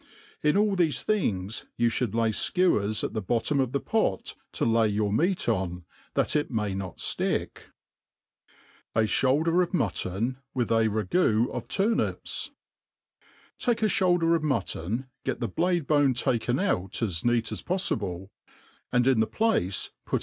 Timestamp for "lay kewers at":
2.15-3.13